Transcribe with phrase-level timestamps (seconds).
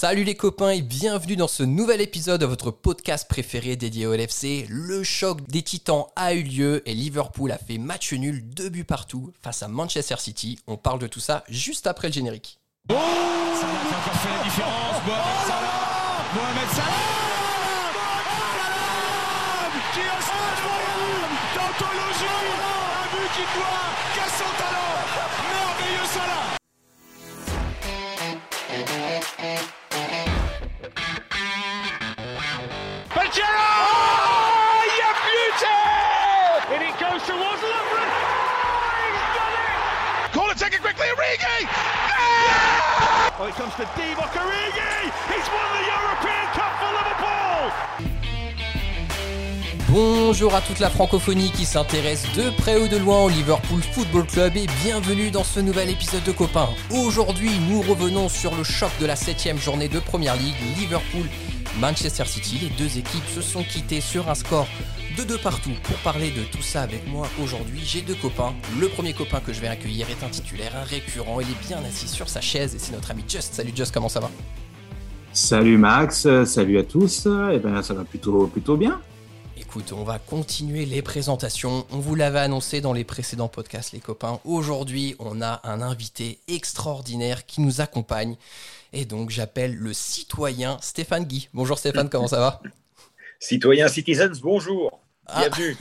[0.00, 4.14] Salut les copains et bienvenue dans ce nouvel épisode de votre podcast préféré dédié au
[4.14, 4.64] LFC.
[4.70, 8.84] Le choc des titans a eu lieu et Liverpool a fait match nul, deux buts
[8.84, 10.58] partout face à Manchester City.
[10.66, 12.58] On parle de tout ça juste après le générique.
[12.88, 14.96] Oh Salah qui a encore fait la différence.
[15.04, 16.96] Mohamed Salah Mohamed Salah
[19.92, 22.40] Qui a incroyable D'anthologie
[22.88, 24.59] Un but qui doit
[37.30, 41.58] towards Lovren Oh He's done it Call it, take it quickly, Origi
[43.38, 44.96] Oh, it comes to Divock Origi!
[45.32, 47.40] He's won the European Cup for Liverpool!
[49.88, 54.26] Bonjour à toute la francophonie qui s'intéresse de près ou de loin au Liverpool Football
[54.26, 56.68] Club et bienvenue dans ce nouvel épisode de Copains.
[56.90, 61.26] Aujourd'hui, nous revenons sur le choc de la 7 journée de Première Ligue, Liverpool
[61.78, 62.58] Manchester City.
[62.62, 64.66] Les deux équipes se sont quittées sur un score
[65.16, 65.72] de deux partout.
[65.82, 68.54] Pour parler de tout ça avec moi aujourd'hui, j'ai deux copains.
[68.78, 71.40] Le premier copain que je vais accueillir est un titulaire, un récurrent.
[71.40, 73.54] Il est bien assis sur sa chaise et c'est notre ami Just.
[73.54, 74.30] Salut Just, comment ça va?
[75.32, 77.26] Salut Max, salut à tous.
[77.52, 79.00] Eh ben ça va plutôt plutôt bien.
[79.56, 81.86] Écoute, on va continuer les présentations.
[81.92, 84.40] On vous l'avait annoncé dans les précédents podcasts, les copains.
[84.44, 88.36] Aujourd'hui, on a un invité extraordinaire qui nous accompagne.
[88.92, 91.48] Et donc, j'appelle le citoyen Stéphane Guy.
[91.54, 92.60] Bonjour Stéphane, comment ça va?
[93.38, 94.99] Citoyens, citizens, bonjour.
[95.32, 95.48] Ah.
[95.48, 95.76] Bienvenue.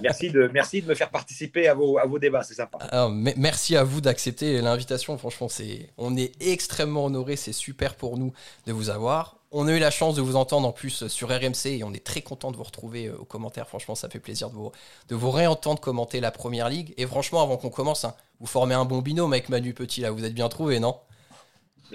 [0.00, 2.78] merci, de, merci de me faire participer à vos, à vos débats, c'est sympa.
[2.78, 5.16] Alors, me- merci à vous d'accepter l'invitation.
[5.18, 7.36] Franchement, c'est, on est extrêmement honorés.
[7.36, 8.32] C'est super pour nous
[8.66, 9.36] de vous avoir.
[9.54, 12.02] On a eu la chance de vous entendre en plus sur RMC et on est
[12.02, 13.68] très content de vous retrouver euh, aux commentaires.
[13.68, 14.72] Franchement, ça fait plaisir de vous,
[15.08, 16.94] de vous réentendre commenter la première ligue.
[16.96, 20.10] Et franchement, avant qu'on commence, hein, vous formez un bon binôme avec Manu Petit là.
[20.10, 20.96] Vous êtes bien trouvé, non?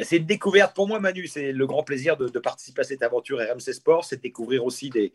[0.04, 1.26] C'est une découverte pour moi, Manu.
[1.26, 4.06] C'est le grand plaisir de, de participer à cette aventure RMC Sport.
[4.06, 5.12] C'est découvrir aussi des,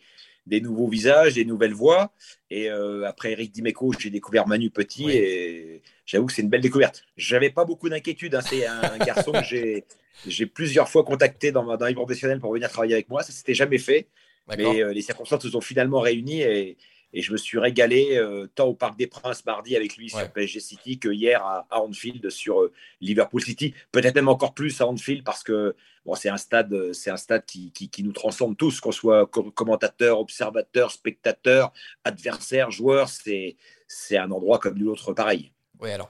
[0.47, 2.13] des nouveaux visages, des nouvelles voix.
[2.51, 5.13] Et euh, après Eric Dimeco, j'ai découvert Manu Petit Oui.
[5.17, 7.05] et j'avoue que c'est une belle découverte.
[7.17, 8.35] J'avais pas beaucoup d'inquiétude.
[8.35, 8.41] hein.
[8.41, 9.85] C'est un garçon que j'ai,
[10.27, 13.23] j'ai plusieurs fois contacté dans ma dans professionnelle pour venir travailler avec moi.
[13.23, 14.09] Ça s'était jamais fait.
[14.57, 16.77] Mais euh, les circonstances se sont finalement réunies et,
[17.13, 20.21] et je me suis régalé euh, tant au Parc des Princes mardi avec lui Ouais.
[20.21, 23.75] sur PSG City que hier à, à Anfield sur euh, Liverpool City.
[23.93, 25.75] Peut-être même encore plus à Anfield parce que
[26.05, 28.93] bon, c'est un stade, euh, c'est un stade qui, qui, qui nous transcende tous, qu'on
[28.93, 31.73] soit co- commentateur, observateur, spectateur,
[32.05, 33.09] adversaire, joueur.
[33.09, 33.57] C'est,
[33.87, 35.53] c'est un endroit comme nul autre pareil.
[35.81, 36.09] Oui, alors.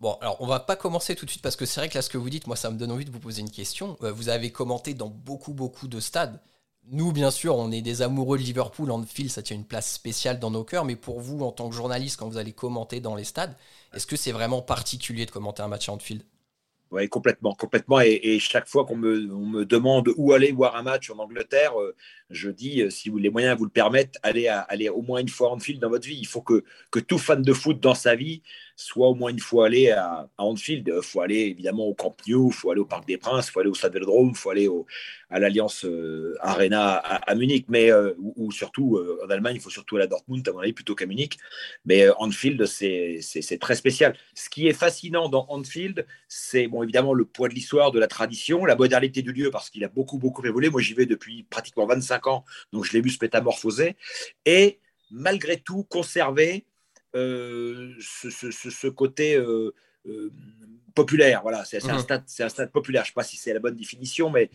[0.00, 2.02] Bon, alors on va pas commencer tout de suite parce que c'est vrai que là,
[2.02, 3.96] ce que vous dites, moi, ça me donne envie de vous poser une question.
[4.00, 6.40] Vous avez commenté dans beaucoup, beaucoup de stades.
[6.88, 8.90] Nous, bien sûr, on est des amoureux de Liverpool.
[8.90, 10.84] Anfield, ça tient une place spéciale dans nos cœurs.
[10.84, 13.56] Mais pour vous, en tant que journaliste, quand vous allez commenter dans les stades,
[13.92, 16.22] est-ce que c'est vraiment particulier de commenter un match à Anfield?
[16.94, 18.00] Oui, complètement, complètement.
[18.00, 21.72] Et, chaque fois qu'on me, on me demande où aller voir un match en Angleterre,
[21.80, 21.96] euh,
[22.30, 25.50] je dis, euh, si les moyens vous le permettent, allez, allez au moins une fois
[25.50, 26.16] Anfield dans votre vie.
[26.20, 26.62] Il faut que,
[26.92, 28.42] que tout fan de foot dans sa vie
[28.76, 30.90] soit au moins une fois allé à, à Anfield.
[30.94, 33.52] Il faut aller évidemment au Camp Nou, il faut aller au Parc des Princes, il
[33.52, 34.86] faut aller au Stade Vélodrome, il faut aller au,
[35.30, 39.60] à l'Alliance euh, Arena à, Munich, mais euh, ou, ou surtout euh, en Allemagne, il
[39.60, 41.38] faut surtout aller à Dortmund, à mon avis, plutôt qu'à Munich.
[41.84, 44.16] Mais euh, Anfield, c'est très spécial.
[44.34, 48.06] Ce qui est fascinant dans Anfield, c'est bon, évidemment le poids de l'histoire, de la
[48.06, 50.70] tradition, la modernité du lieu, parce qu'il a beaucoup, beaucoup évolué.
[50.70, 53.96] Moi, j'y vais depuis pratiquement 25 ans, donc je l'ai vu se métamorphoser.
[54.46, 54.78] Et
[55.10, 56.66] malgré tout, conserver
[57.16, 59.72] euh, ce, ce- ce- ce côté euh,
[60.06, 60.30] euh,
[60.96, 61.42] populaire.
[61.42, 63.02] Voilà, c'est c'est un, stade- c'est un stade populaire.
[63.04, 64.50] Je ne sais pas si c'est la bonne définition, mais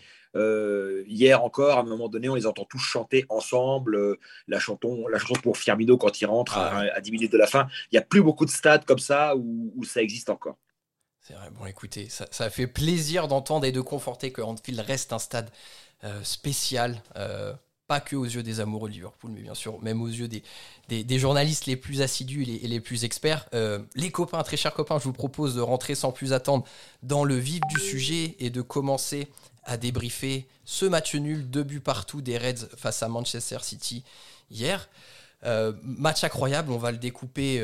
[1.08, 4.18] hier encore, à un moment donné, on les entend tous chanter ensemble
[4.48, 7.38] la, chanson, la chanson pour Firmino quand il rentre Ah à, à 10 minutes de
[7.38, 7.68] la fin.
[7.92, 10.58] Il n'y a plus beaucoup de stades comme ça où, où ça existe encore.
[11.22, 15.20] C'est vrai, bon écoutez, ça, fait plaisir d'entendre et de conforter que Anfield reste un
[15.20, 15.52] stade
[16.04, 17.54] euh, spécial, euh,
[17.88, 21.20] pas que aux yeux des amoureux de Liverpool, mais bien sûr même aux yeux des,
[21.20, 23.48] journalistes les plus assidus et les, plus experts.
[23.54, 26.66] Euh, les copains, très chers copains, je vous propose de rentrer sans plus attendre
[27.04, 29.28] dans le vif du sujet et de commencer
[29.66, 34.04] à débriefer ce match nul, deux buts partout des Reds face à Manchester City
[34.50, 34.90] hier.
[35.84, 37.62] Match incroyable, on va le découper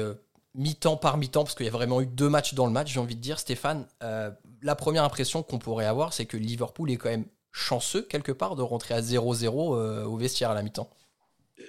[0.56, 3.00] mi-temps par mi-temps, parce qu'il y a vraiment eu deux matchs dans le match, j'ai
[3.00, 3.88] envie de dire, Stéphane.
[4.04, 4.32] euh,
[4.62, 8.56] la première impression qu'on pourrait avoir, c'est que Liverpool est quand même chanceux, quelque part,
[8.56, 10.90] de rentrer à 0-0 euh, au vestiaire à la mi-temps.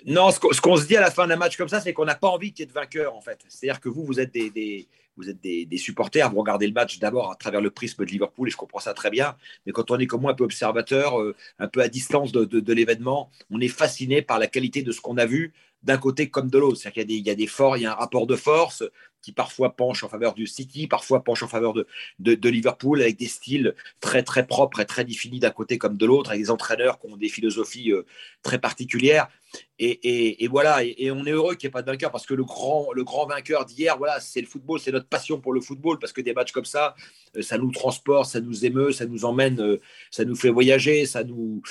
[0.04, 2.14] Non, ce qu'on se dit à la fin d'un match comme ça, c'est qu'on n'a
[2.14, 3.40] pas envie qu'il y ait de vainqueur, en fait.
[3.48, 7.30] C'est-à-dire que vous, vous êtes des, vous êtes des, supporters, vous regardez le match d'abord
[7.30, 9.36] à travers le prisme de Liverpool, et je comprends ça très bien.
[9.64, 12.72] Mais quand on est comme moi un peu observateur, euh, un peu à distance de
[12.72, 15.52] l'événement, on est fasciné par la qualité de ce qu'on a vu
[15.86, 16.78] d'un côté comme de l'autre.
[16.78, 18.82] C'est-à-dire qu'il y, a des forts, il y a un rapport de force
[19.22, 21.86] qui parfois penche en faveur du City, parfois penche en faveur de,
[22.18, 26.06] de, Liverpool, avec des styles très très propres et très définis d'un côté comme de
[26.06, 28.04] l'autre, avec des entraîneurs qui ont des philosophies euh,
[28.42, 29.28] très particulières.
[29.78, 32.44] Et, voilà, et, on est heureux qu'il n'y ait pas de vainqueur parce que le
[32.44, 35.98] grand, le grand vainqueur d'hier, voilà, c'est le football, c'est notre passion pour le football
[35.98, 36.94] parce que des matchs comme ça,
[37.36, 39.80] euh, ça nous transporte, ça nous émeut, ça nous emmène, euh,
[40.10, 41.62] ça nous fait voyager, ça nous,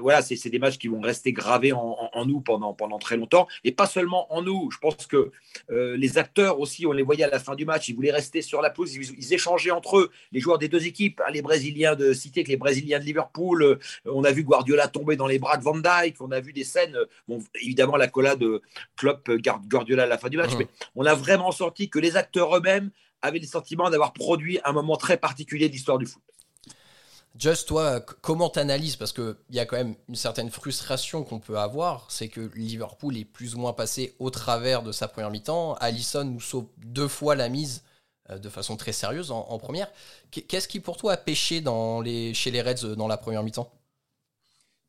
[0.00, 3.72] voilà, c'est des matchs qui vont rester gravés en, nous pendant, pendant très longtemps et
[3.72, 4.70] pas seulement en nous.
[4.72, 5.30] Je pense que
[5.70, 8.42] euh, les acteurs aussi, on les voyait à la fin du match, ils voulaient rester
[8.42, 11.94] sur la pelouse, ils, échangeaient entre eux, les joueurs des deux équipes, hein, les Brésiliens
[11.94, 13.78] de Cité les Brésiliens de Liverpool.
[14.06, 16.64] on a vu Guardiola tomber dans les bras de Van Dijk, on a vu des
[16.64, 16.98] scènes
[17.60, 18.62] évidemment, la collade de
[18.96, 19.30] Klopp,
[19.68, 20.58] Guardiola à la fin du match, mmh.
[20.58, 22.90] mais on a vraiment senti que les acteurs eux-mêmes
[23.22, 26.22] avaient le sentiment d'avoir produit un moment très particulier de l'histoire du foot.
[27.38, 31.58] Just, toi, comment t'analyses Parce qu'il y a quand même une certaine frustration qu'on peut
[31.58, 35.74] avoir, c'est que Liverpool est plus ou moins passé au travers de sa première mi-temps.
[35.74, 37.84] Allison nous sauve deux fois la mise
[38.30, 39.88] euh, de façon très sérieuse en, première.
[40.30, 43.44] Qu'est-ce qui pour toi a pêché dans les, chez les Reds euh, dans la première
[43.44, 43.72] mi-temps?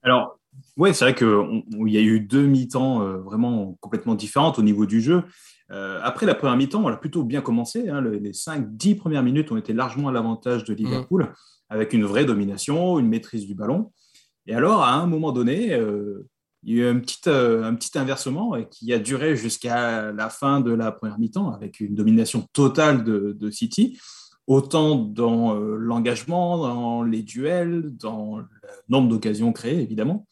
[0.03, 0.39] Alors,
[0.77, 4.85] oui, c'est vrai qu'il y a eu deux mi-temps euh, vraiment complètement différentes au niveau
[4.85, 5.23] du jeu.
[5.71, 7.89] Euh, après la première mi-temps, on a plutôt bien commencé.
[7.89, 8.01] Hein.
[8.01, 11.33] les 5-10 premières minutes ont été largement à l'avantage de Liverpool, mmh.
[11.69, 13.91] avec une vraie domination, une maîtrise du ballon.
[14.47, 16.27] Et alors, à un moment donné, euh,
[16.63, 20.61] il y a eu un petit, un petit inversement qui a duré jusqu'à la fin
[20.61, 23.97] de la première mi-temps, avec une domination totale de City
[24.47, 28.45] autant dans l'engagement, dans les duels, dans le
[28.89, 30.25] nombre d'occasions créées, évidemment.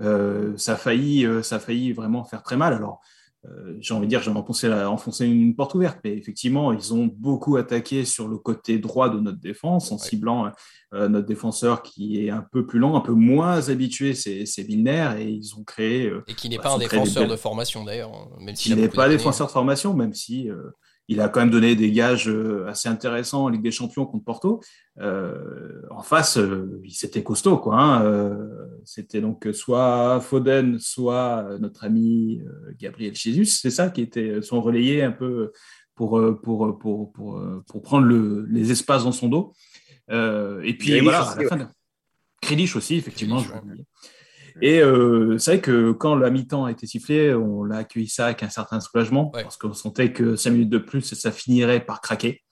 [0.00, 2.72] Euh, ça, a failli, euh, ça a failli vraiment faire très mal.
[2.72, 3.00] Alors,
[3.44, 7.06] euh, j'ai envie de dire, j'ai enfoncé, enfoncé une porte ouverte, mais effectivement, ils ont
[7.06, 10.52] beaucoup attaqué sur le côté droit de notre défense en ciblant
[10.92, 15.28] notre défenseur qui est un peu plus lent, un peu moins habitué, c'est, Milner, et
[15.28, 16.12] ils ont créé.
[16.28, 19.52] et qui n'est pas un défenseur de formation d'ailleurs, même s'il n'est pas défenseur de
[19.52, 20.48] formation, même si
[21.08, 24.24] il a quand même donné des gages euh, assez intéressants en Ligue des Champions contre
[24.24, 24.60] Porto.
[25.00, 27.58] Euh, en face, euh, c'était costaud.
[27.58, 28.38] Quoi, hein.
[28.84, 32.40] c'était donc soit Foden, soit notre ami
[32.78, 33.46] Gabriel Jesus.
[33.46, 35.52] C'est ça qui était son relayé un peu
[35.94, 39.52] pour, pour, pour, pour, pour prendre le, les espaces dans son dos.
[40.08, 41.68] et puis voilà, à la fin
[42.76, 43.42] aussi, effectivement.
[44.60, 48.26] Et euh, c'est vrai que quand la mi-temps a été sifflée, on l'a accueilli ça
[48.26, 52.00] avec un certain soulagement, parce qu'on sentait que cinq minutes de plus, ça finirait par
[52.00, 52.42] craquer.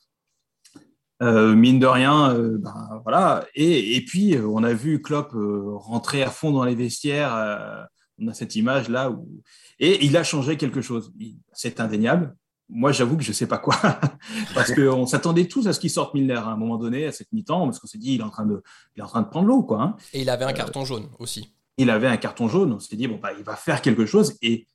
[1.23, 3.45] Euh, mine de rien, euh, ben, voilà.
[3.55, 7.87] Et, et, puis, on a vu Klopp rentrer à fond dans les vestiaires.
[8.19, 9.43] on a cette image là où
[9.81, 11.13] et il a changé quelque chose.
[11.53, 12.37] C'est indéniable.
[12.69, 13.75] Moi, j'avoue que je ne sais pas quoi,
[14.55, 17.33] parce qu'on s'attendait tous à ce qu'il sorte Milner à un moment donné, à cette
[17.33, 18.63] mi-temps, parce qu'on s'est dit il est en train de,
[18.95, 19.83] il est en train de prendre l'eau, quoi.
[19.83, 19.97] Hein.
[20.13, 22.73] Et il avait un carton jaune aussi il avait un carton jaune.
[22.73, 24.37] On s'est dit, bon, bah, il va faire quelque chose.
[24.43, 24.67] Et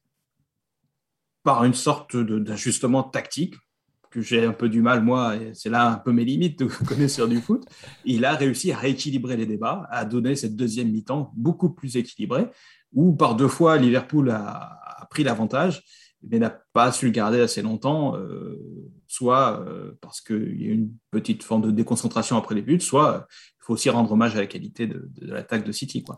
[1.44, 3.56] par une sorte d'ajustement tactique,
[4.16, 7.28] que j'ai un peu du mal, moi, c'est là un peu mes limites de connaisseur
[7.28, 7.66] du foot,
[8.06, 12.48] il a réussi à rééquilibrer les débats, à donner cette deuxième mi-temps beaucoup plus équilibrée,
[12.94, 15.84] où par deux fois, Liverpool a, pris l'avantage,
[16.24, 18.58] mais n'a pas su le garder assez longtemps, euh,
[19.06, 23.28] soit euh, parce qu'il y a une petite forme de déconcentration après les buts, soit
[23.30, 26.04] il faut aussi rendre hommage à la qualité de, de l'attaque de City.
[26.04, 26.16] Quoi.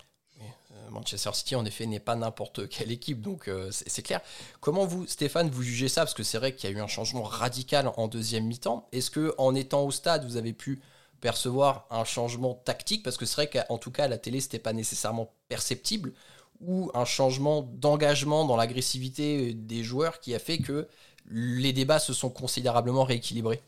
[0.97, 4.21] Manchester City, en effet, n'est pas n'importe quelle équipe, donc euh, c'est clair.
[4.59, 6.01] Comment vous, Stéphane, vous jugez ça?
[6.01, 8.87] Parce que c'est vrai qu'il y a eu un changement radical en deuxième mi-temps.
[8.91, 10.81] Est-ce que en étant au stade, vous avez pu
[11.21, 13.03] percevoir un changement tactique?
[13.03, 16.13] Parce que c'est vrai qu'en tout cas, à la télé, c'était pas nécessairement perceptible.
[16.61, 20.87] Ou un changement d'engagement dans l'agressivité des joueurs qui a fait que
[21.29, 23.61] les débats se sont considérablement rééquilibrés?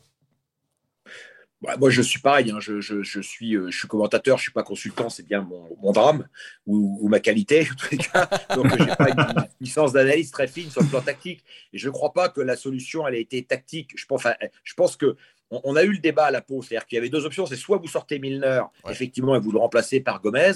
[1.62, 2.50] Bah, moi, je suis pareil.
[2.50, 2.58] Hein.
[2.60, 2.80] Je,
[3.20, 6.26] suis, euh, je suis commentateur, je ne suis pas consultant, c'est bien mon, drame
[6.66, 8.28] ou, ma qualité, en cas.
[8.54, 11.44] Donc, je n'ai pas une licence d'analyse très fine sur le plan tactique.
[11.72, 13.92] Et je ne crois pas que la solution, elle ait été tactique.
[13.94, 14.26] Je pense,
[14.64, 15.16] je pense que
[15.50, 17.56] on, a eu le débat à la pause, c'est-à-dire qu'il y avait deux options, c'est
[17.56, 20.52] soit vous sortez Milner, effectivement, et vous le remplacez par Gomez,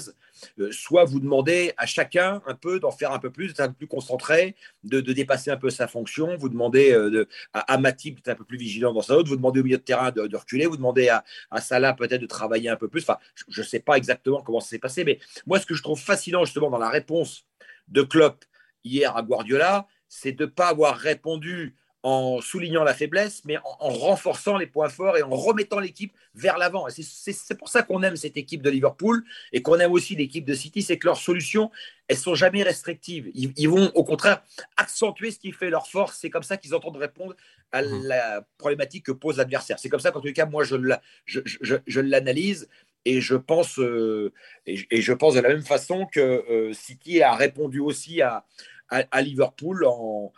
[0.59, 3.67] euh, soit vous demandez à chacun un peu d'en faire un peu plus, d'être un
[3.67, 8.17] peu plus concentré, de, dépasser un peu sa fonction, vous demandez euh, à, à Matip
[8.17, 10.35] d'être un peu plus vigilant dans sa haute, vous demandez au milieu de terrain de,
[10.35, 13.17] reculer, vous demandez à, à Salah peut-être de travailler un peu plus, enfin,
[13.49, 15.99] je ne sais pas exactement comment ça s'est passé, mais moi, ce que je trouve
[15.99, 17.45] fascinant justement dans la réponse
[17.87, 18.45] de Klopp
[18.83, 21.75] hier à Guardiola, c'est de ne pas avoir répondu
[22.05, 26.59] en soulignant la faiblesse, mais en, renforçant les points forts et en remettant l'équipe vers
[26.59, 26.85] l'avant.
[26.91, 30.53] C'est pour ça qu'on aime cette équipe de Liverpool et qu'on aime aussi l'équipe de
[30.53, 31.71] City, c'est que leurs solutions,
[32.07, 33.31] elles sont jamais restrictives.
[33.33, 34.43] Ils, vont au contraire
[34.77, 36.19] accentuer ce qui fait leur force.
[36.21, 37.35] C'est comme ça qu'ils entendent répondre
[37.71, 38.03] à mmh.
[38.03, 39.79] la problématique que pose l'adversaire.
[39.79, 42.69] C'est comme ça qu'en tout cas, moi, je, l'analyse
[43.05, 44.31] et je pense euh,
[44.67, 48.45] et, je pense de la même façon que euh, City a répondu aussi à,
[48.89, 50.31] à Liverpool en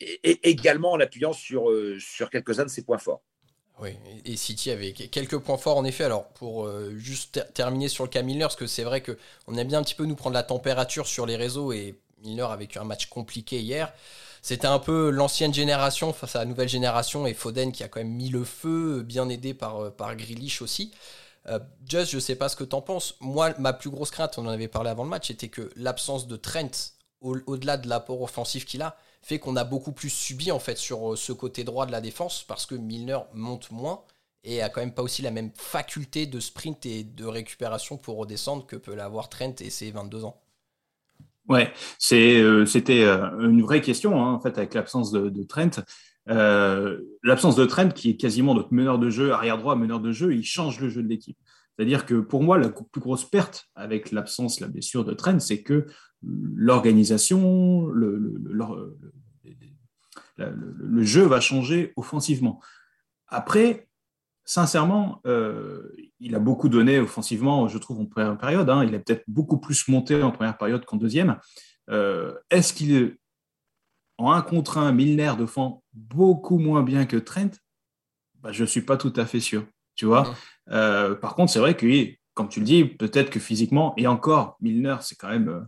[0.00, 3.22] et également en appuyant sur, euh, sur quelques-uns de ses points forts.
[3.80, 6.04] Oui, et City avait quelques points forts en effet.
[6.04, 9.68] Alors pour euh, juste terminer sur le cas Milner, parce que c'est vrai qu'on aime
[9.68, 12.78] bien un petit peu nous prendre la température sur les réseaux et Milner a vécu
[12.78, 13.92] un match compliqué hier.
[14.42, 18.00] C'était un peu l'ancienne génération face à la nouvelle génération et Foden qui a quand
[18.00, 20.92] même mis le feu, bien aidé par, euh, par Grealish aussi.
[21.88, 23.16] Just, je sais pas ce que tu en penses.
[23.18, 26.28] Moi, ma plus grosse crainte, on en avait parlé avant le match, était que l'absence
[26.28, 26.70] de Trent,
[27.22, 31.12] au-delà de l'apport offensif qu'il a, fait qu'on a beaucoup plus subi en fait sur
[31.12, 34.02] euh, ce côté droit de la défense parce que Milner monte moins
[34.44, 38.16] et a quand même pas aussi la même faculté de sprint et de récupération pour
[38.16, 40.40] redescendre que peut l'avoir Trent et ses 22 ans.
[41.48, 41.72] Ouais,
[42.12, 45.82] euh, c'était euh, une vraie question hein, en fait avec l'absence de, Trent.
[46.26, 50.32] l'absence de Trent, qui est quasiment notre meneur de jeu, arrière droit, meneur de jeu,
[50.34, 51.38] il change le jeu de l'équipe.
[51.76, 55.62] C'est-à-dire que pour moi, la plus grosse perte avec l'absence, la blessure de Trent, c'est
[55.62, 55.86] que
[56.22, 58.22] l'organisation, le,
[61.02, 62.60] jeu va changer offensivement.
[63.28, 63.88] Après,
[64.44, 68.68] sincèrement, euh, il a beaucoup donné offensivement, je trouve, en première période.
[68.68, 68.84] Hein.
[68.84, 71.38] il a peut-être beaucoup plus monté en première période qu'en deuxième.
[71.88, 73.16] Euh, est-ce qu'il,
[74.18, 77.50] en un contre un, Milner défend beaucoup moins bien que Trent?
[78.40, 79.66] Bah, Je ne suis pas tout à fait sûr.
[79.94, 80.34] Tu vois
[80.70, 81.86] euh, par contre, c'est vrai que,
[82.34, 85.66] comme tu le dis, peut-être que physiquement, et encore, Milner, c'est quand même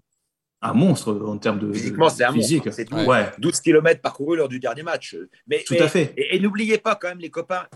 [0.62, 2.66] un monstre en termes de physiquement c'est un physique.
[2.66, 3.30] monstre c'est ouais.
[3.38, 5.16] 12 km parcourus lors du dernier match
[5.46, 7.66] mais tout à fait et, n'oubliez pas quand même les copains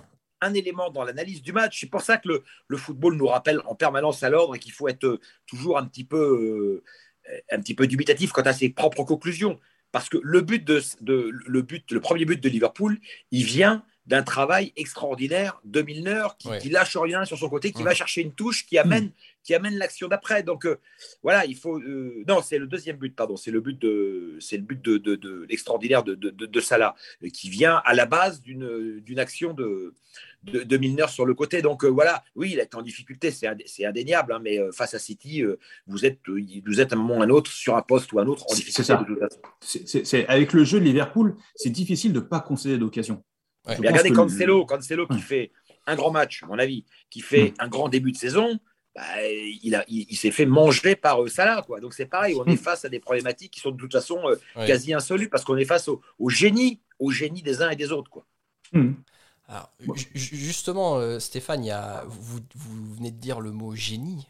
[0.40, 3.74] un élément dans l'analyse du match c'est pour ça que le, football nous rappelle en
[3.74, 6.82] permanence à l'ordre et qu'il faut être euh, toujours un petit peu
[7.28, 9.58] euh, un petit peu dubitatif quant à ses propres conclusions
[9.90, 12.98] parce que le but de, de le but le premier but de Liverpool
[13.32, 17.82] il vient d'un travail extraordinaire de Milner qui, qui, lâche rien sur son côté, qui
[17.82, 19.10] va chercher une touche qui amène,
[19.42, 20.42] qui amène l'action d'après.
[20.42, 20.78] Donc euh,
[21.22, 21.78] voilà, il faut.
[21.78, 23.36] Euh, non, c'est le deuxième but, pardon.
[23.36, 26.94] C'est le but de, c'est le but de, de, l'extraordinaire de, de, Salah
[27.24, 29.94] euh, qui vient à la base d'une, d'une action de,
[30.44, 31.60] de, Milner sur le côté.
[31.60, 34.32] Donc voilà, oui, il est en difficulté, c'est, indéniable.
[34.32, 35.42] Hein, mais face à City,
[35.86, 38.26] vous êtes, vous êtes à un moment ou un autre sur un poste ou un
[38.26, 38.94] autre en difficulté.
[39.60, 40.18] C'est ça.
[40.28, 43.24] avec le jeu de Liverpool, c'est difficile de ne pas concéder d'occasion
[43.66, 45.50] regardez Cancelo, Cancelo qui fait
[45.86, 48.58] un grand match, à mon avis, qui fait un grand début de saison,
[48.96, 49.02] bah,
[49.62, 51.62] il, a, il, s'est fait manger par euh, Salah.
[51.66, 51.80] Quoi.
[51.80, 54.66] Donc c'est pareil, on est face à des problématiques qui sont de toute façon euh,
[54.66, 58.10] quasi insolubles parce qu'on est face au, génie, au génie des uns et des autres.
[58.10, 58.24] Quoi.
[58.72, 58.94] Hmm.
[60.14, 64.26] justement, euh, Stéphane, y a, vous, vous, venez de dire le mot génie,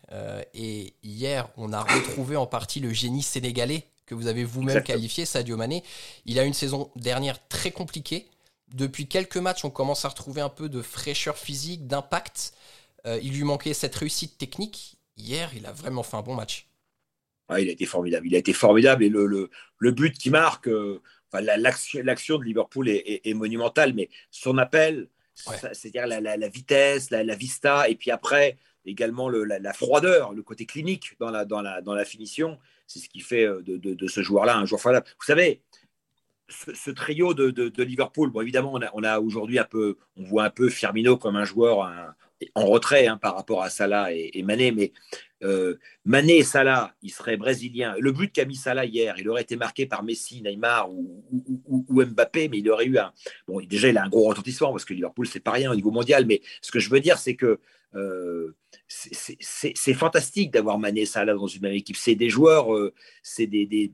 [0.52, 5.24] et hier, on a retrouvé en partie le génie sénégalais que vous avez vous-même qualifié,
[5.24, 5.84] Sadio Mané.
[6.26, 8.26] Il a une saison dernière très compliquée,
[8.72, 12.54] depuis quelques matchs, on commence à retrouver un peu de fraîcheur physique, d'impact.
[13.06, 14.98] Euh, il lui manquait cette réussite technique.
[15.16, 16.68] Hier, il a vraiment fait un bon match.
[17.50, 18.26] il a été formidable.
[18.26, 19.50] Il a été formidable et le,
[19.92, 21.00] but qui marque, euh,
[21.32, 28.10] l'action de Liverpool est, monumentale, mais son appel, c'est-à-dire la, vitesse, la, vista, et puis
[28.10, 33.08] après également la, froideur, le côté clinique dans la, dans dans la finition, c'est ce
[33.08, 35.06] qui fait euh, de, de ce joueur-là un joueur formidable.
[35.18, 35.62] Vous savez,
[36.48, 40.68] ce, trio de, Liverpool, bon, évidemment, on a, aujourd'hui un peu, on voit un peu
[40.68, 41.90] Firmino comme un joueur
[42.54, 44.92] en retrait hein, par rapport à Salah et, Mané, mais
[45.42, 47.94] euh, Mané et Salah, il serait brésilien.
[47.98, 52.48] Le but qu'a mis Salah hier, il aurait été marqué par Messi, Neymar ou, Mbappé,
[52.48, 53.12] mais il aurait eu un.
[53.46, 55.90] Bon, déjà, il a un gros retentissement parce que Liverpool, c'est pas rien au niveau
[55.90, 57.58] mondial, mais ce que je veux dire, c'est que
[58.88, 61.96] c'est fantastique d'avoir Mané Salah dans une même équipe.
[61.96, 63.92] C'est des joueurs, euh, c'est des,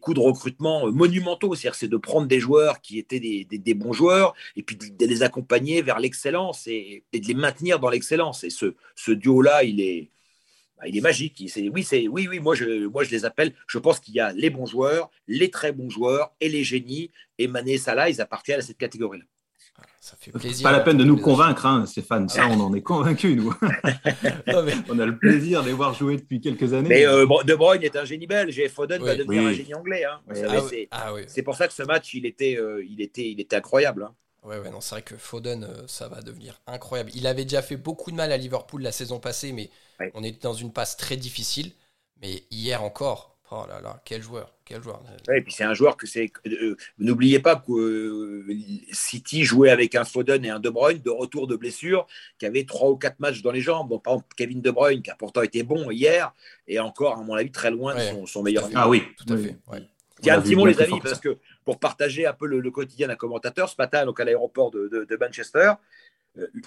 [0.00, 1.54] coups de recrutement euh, monumentaux.
[1.54, 5.82] C'est de prendre des joueurs qui étaient des, bons joueurs et puis de, les accompagner
[5.82, 8.44] vers l'excellence et, de les maintenir dans l'excellence.
[8.44, 10.10] Et ce, duo-là, il est,
[10.78, 11.42] bah, magique.
[11.56, 13.54] oui, oui, oui, moi je, moi je les appelle.
[13.68, 17.12] Je pense qu'il y a les bons joueurs, les très bons joueurs et les génies.
[17.38, 19.24] Et Mané et Salah, ils appartiennent à cette catégorie-là.
[20.00, 20.64] Ça fait plaisir.
[20.64, 22.28] Pas la peine de nous convaincre, hein, Stéphane.
[22.28, 23.54] Ça, on en est convaincus, nous.
[24.88, 26.88] On a le plaisir de les voir jouer depuis quelques années.
[26.88, 30.04] Mais euh, De Bruyne est un génie belge et Foden va devenir un génie anglais.
[30.04, 30.20] Hein.
[30.90, 34.02] Ah c'est pour ça que ce match, il était, euh, il était, il était incroyable.
[34.02, 34.14] Hein.
[34.42, 37.12] Ouais, ouais, non, c'est vrai que Foden, euh, ça va devenir incroyable.
[37.14, 39.70] Il avait déjà fait beaucoup de mal à Liverpool la saison passée, mais
[40.14, 41.70] on était dans une passe très difficile.
[42.20, 45.02] Mais hier encore, Oh là là, quel joueur, quel joueur.
[45.30, 46.32] et puis c'est un joueur que c'est.
[46.46, 48.46] Euh, n'oubliez pas que euh,
[48.92, 52.06] City jouait avec un Foden et un De Bruyne de retour de blessure,
[52.38, 53.90] qui avait trois ou quatre matchs dans les jambes.
[53.90, 56.32] Bon, par exemple, Kevin De Bruyne, qui a pourtant été bon hier,
[56.66, 59.58] et encore, à mon avis, très loin de son, meilleur Ah oui, tout à fait.
[60.22, 63.16] Tiens, un petit mot, les amis, parce que pour partager un peu le, quotidien d'un
[63.16, 65.72] commentateur, ce matin, donc à l'aéroport de, Manchester,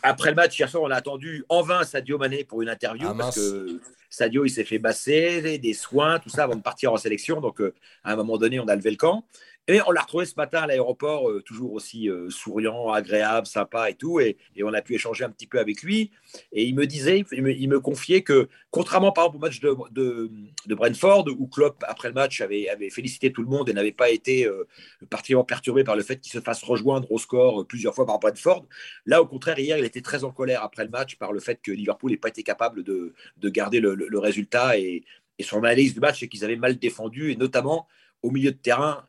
[0.03, 3.07] après le match, hier soir, on a attendu en vain Sadio Mané pour une interview
[3.09, 6.93] ah, parce que Sadio, il s'est fait basser, des soins, tout ça avant de partir
[6.93, 7.41] en sélection.
[7.41, 9.25] Donc, euh, à un moment donné, on a levé le camp.
[9.67, 13.89] Et on l'a retrouvé ce matin à l'aéroport, euh, toujours aussi euh, souriant, agréable, sympa
[13.89, 14.19] et tout.
[14.19, 16.11] Et, on a pu échanger un petit peu avec lui.
[16.51, 20.29] Et il me disait, il me, confiait que, contrairement par exemple au match de,
[20.67, 23.91] de, Brentford, où Klopp, après le match, avait, avait félicité tout le monde et n'avait
[23.91, 24.67] pas été euh,
[25.09, 28.65] particulièrement perturbé par le fait qu'il se fasse rejoindre au score plusieurs fois par Brentford,
[29.05, 31.59] là, au contraire, hier, il était très en colère après le match par le fait
[31.61, 33.13] que Liverpool n'ait pas été capable de,
[33.45, 34.77] garder le, résultat.
[34.77, 35.03] Et,
[35.39, 37.87] et son analyse du match, c'est qu'ils avaient mal défendu, et notamment
[38.23, 39.05] au milieu de terrain,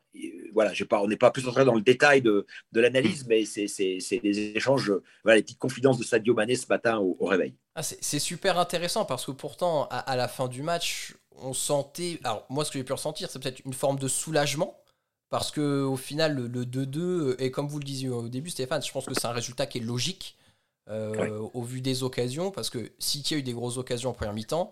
[0.53, 4.39] voilà, pas, on n'est pas plus entré dans le détail de, l'analyse, mais c'est des
[4.55, 4.91] échanges,
[5.23, 7.53] voilà, les petites confidences de Sadio Mané ce matin au, réveil.
[7.75, 12.19] Ah, c'est super intéressant parce que pourtant, à, la fin du match, on sentait.
[12.23, 14.79] Alors, moi, ce que j'ai pu ressentir, c'est peut-être une forme de soulagement.
[15.29, 18.91] Parce que au final, le 2-2, et comme vous le disiez au début, Stéphane, je
[18.91, 20.37] pense que c'est un résultat qui est logique
[20.89, 22.49] euh, au vu des occasions.
[22.49, 24.71] Parce que City a eu des grosses occasions en première mi-temps.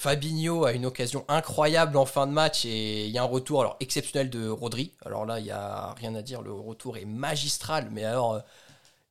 [0.00, 3.60] Fabinho a une occasion incroyable en fin de match et il y a un retour
[3.60, 4.94] alors exceptionnel de Rodri.
[5.04, 7.90] Alors là, il n'y a rien à dire, le retour est magistral.
[7.92, 8.40] Mais alors, euh,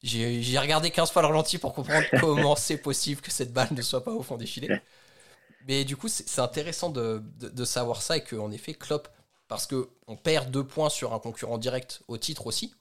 [0.01, 3.84] j'ai regardé 15 fois le ralenti pour comprendre comment c'est possible que cette balle ne
[3.84, 4.81] soit pas au fond des filets.
[5.67, 7.22] Mais du coup, c'est intéressant de,
[7.65, 9.10] savoir ça et qu'en effet, Klopp,
[9.48, 12.74] parce qu'on perd deux points sur un concurrent direct au titre aussi,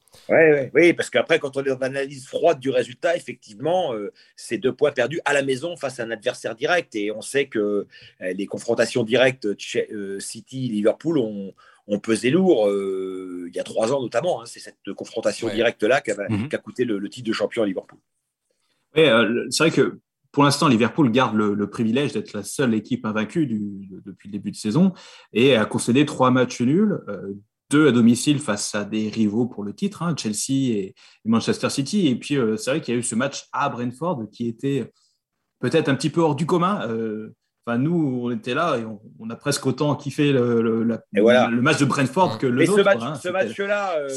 [0.75, 4.73] oui, parce qu'après, quand on est dans l'analyse froide du résultat, effectivement, euh, c'est deux
[4.73, 6.95] points perdus à la maison face à un adversaire direct.
[6.95, 7.87] Et on sait que euh,
[8.21, 11.55] les confrontations directes euh, City-Liverpool ont,
[12.03, 14.43] pesé lourd il y a trois ans notamment.
[14.43, 14.45] Hein.
[14.47, 16.49] c'est cette confrontation directe-là mhm.
[16.49, 17.99] qui, a coûté le, titre de champion à Liverpool.
[18.95, 19.05] Oui,
[19.51, 19.99] c'est vrai que
[20.31, 24.57] pour l'instant, Liverpool garde le, privilège d'être la seule équipe invaincue depuis le début de
[24.57, 24.93] saison
[25.33, 27.01] et a concédé trois matchs nuls,
[27.71, 30.95] deux à domicile face à des rivaux pour le titre, hein, Chelsea et,
[31.25, 32.09] Manchester City.
[32.09, 34.91] Et puis, euh, c'est vrai qu'il y a eu ce match à Brentford qui était
[35.61, 36.87] peut-être un petit peu hors du commun.
[36.89, 37.35] Euh,
[37.67, 38.85] enfin, nous, on était là et
[39.19, 42.79] on, a presque autant kiffé le, le, match de Brentford que le nôtre.
[43.21, 43.67] Ce match, hein.
[43.67, 44.09] là euh,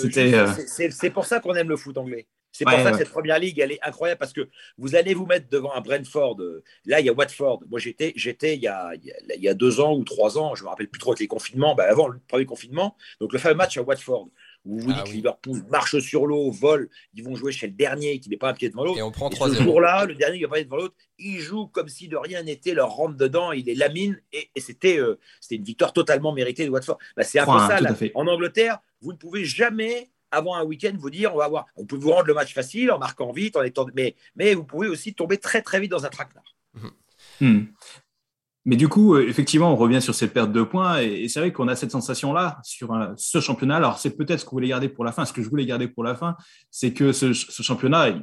[0.90, 2.28] c'est pour ça qu'on aime le foot anglais.
[2.52, 5.26] C'est pour ça que cette première ligue, elle est incroyable parce que vous allez vous
[5.26, 6.42] mettre devant un Brentford.
[6.42, 7.62] Euh, là, il y a Watford.
[7.70, 10.64] Moi, j'étais, j'étais il, y a, il y a deux ans ou trois ans, je
[10.64, 12.96] me rappelle plus trop avec les confinements, ben avant le premier confinement.
[13.20, 14.30] Donc, le fameux match à Watford
[14.66, 17.74] où vous, ah dites que Liverpool marche sur l'eau, vole, ils vont jouer chez le
[17.74, 19.00] dernier qui n'est pas un pied devant l'autre.
[19.00, 21.68] Et on prend trois Ce jour-là, le dernier qui n'est pas devant l'autre, il joue
[21.68, 25.56] comme si de rien n'était, leur rentre dedans, il est lamine et, c'était, euh, c'était
[25.56, 27.00] une victoire totalement méritée de Watford.
[27.16, 27.82] Ben, c'est un peu ça.
[27.82, 27.94] Là.
[28.14, 31.86] En Angleterre, vous ne pouvez jamais avant un week-end, vous dire on va voir, on
[31.86, 34.88] peut vous rendre le match facile en marquant vite, en étant, mais, mais vous pouvez
[34.88, 36.56] aussi tomber très très vite dans un traquenard.
[37.40, 37.66] Hmm.
[38.64, 41.52] Mais du coup, euh, effectivement, on revient sur cette perte de points et, c'est vrai
[41.52, 43.78] qu'on a cette sensation-là sur ce championnat.
[43.78, 45.26] Alors, c'est peut-être ce que vous voulez garder pour la fin.
[45.26, 46.36] Ce que je voulais garder pour la fin,
[46.70, 48.14] c'est que ce, championnat,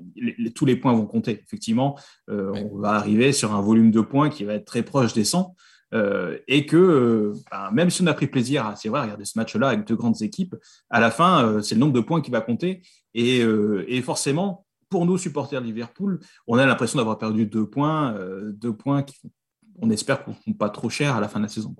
[0.54, 1.40] tous les points vont compter.
[1.44, 1.98] Effectivement,
[2.30, 5.24] euh, on va arriver sur un volume de points qui va être très proche des
[5.24, 5.56] 100.
[5.94, 9.68] Euh, et que euh, ben, même si on a pris plaisir, vrai, regarder ce match-là
[9.68, 10.54] avec deux grandes équipes,
[10.90, 12.82] à la fin, euh, c'est le nombre de points qui va compter.
[13.14, 18.16] Et, forcément, pour nous, supporters de Liverpool, on a l'impression d'avoir perdu deux points,
[18.52, 19.16] deux points qui,
[19.80, 21.74] on espère, ne coûteront pas trop cher à la fin de la saison.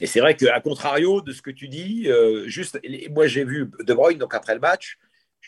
[0.00, 2.08] Et c'est vrai qu'à contrario de ce que tu dis,
[2.46, 2.80] juste,
[3.10, 4.98] moi j'ai vu De Bruyne, donc après le match,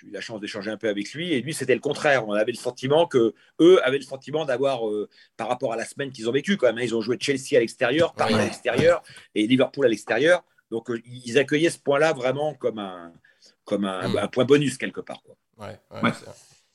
[0.00, 2.26] j'ai eu la chance d'échanger un peu avec lui, et lui, c'était le contraire.
[2.26, 5.84] On avait le sentiment que eux avaient le sentiment d'avoir, euh, par rapport à la
[5.84, 8.44] semaine qu'ils ont vécue, quand même, hein, ils ont joué Chelsea à l'extérieur, Paris à
[8.44, 9.02] l'extérieur,
[9.34, 10.44] et Liverpool à l'extérieur.
[10.70, 13.12] Donc, euh, ils accueillaient ce point-là vraiment comme un,
[13.64, 14.28] comme un, mm.
[14.30, 15.22] point bonus quelque part.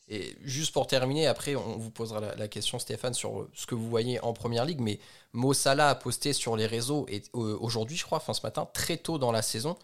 [0.09, 3.89] Et juste pour terminer, après, on vous posera la, question, Stéphane, sur ce que vous
[3.89, 4.81] voyez en première ligue.
[4.81, 4.99] Mais
[5.31, 8.67] Mo Salah a posté sur les réseaux, et euh, aujourd'hui, je crois, enfin ce matin,
[8.73, 9.77] très tôt dans la saison,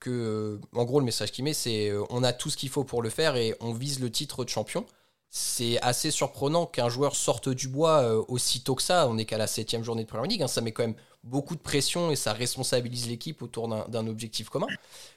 [0.00, 2.68] que, euh, en gros, le message qu'il met, c'est euh, on a tout ce qu'il
[2.68, 4.86] faut pour le faire et on vise le titre de champion.
[5.28, 9.08] C'est assez surprenant qu'un joueur sorte du bois euh, aussitôt que ça.
[9.08, 10.42] On n'est qu'à la septième journée de Premier League.
[10.42, 10.48] Hein.
[10.48, 14.68] Ça met quand même beaucoup de pression et ça responsabilise l'équipe autour d'un objectif commun.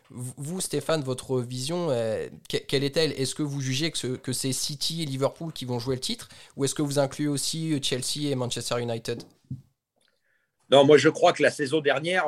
[0.10, 1.90] Vous, Stéphane, votre vision,
[2.48, 3.12] quelle est-elle?
[3.12, 6.28] Est-ce que vous jugez que, que c'est City et Liverpool qui vont jouer le titre
[6.58, 9.22] Ou est-ce que vous incluez aussi Chelsea et Manchester United?
[10.72, 12.26] Non, moi je crois que la saison dernière,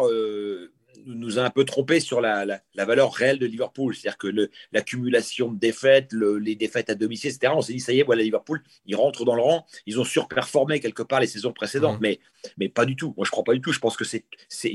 [1.06, 3.96] nous a un peu trompé sur la, valeur réelle de Liverpool.
[3.96, 8.00] C'est-à-dire que l'accumulation de défaites, les défaites à domicile, etc., on s'est dit, ça y
[8.00, 9.66] est, voilà, Liverpool, ils rentrent dans le rang.
[9.86, 12.04] Ils ont surperformé quelque part les saisons précédentes, mmh.
[12.04, 12.20] mais,
[12.58, 13.14] mais pas du tout.
[13.18, 13.72] Moi, je ne crois pas du tout.
[13.72, 14.26] Je pense que c'est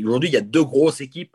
[0.02, 1.34] aujourd'hui, il y a deux grosses équipes